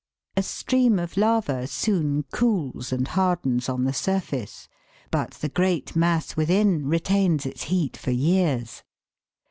[0.35, 4.67] 87 A stream of lava soon cools and hardens on the surface,
[5.11, 8.81] but the great mass within retains its heat for years.